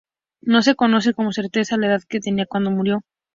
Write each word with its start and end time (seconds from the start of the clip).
No 0.51 0.59
se 0.63 0.73
conoce 0.73 1.13
con 1.13 1.31
certeza 1.31 1.77
la 1.77 1.85
edad 1.85 2.01
que 2.09 2.19
tenía 2.19 2.47
cuando 2.47 2.71
murió. 2.71 3.03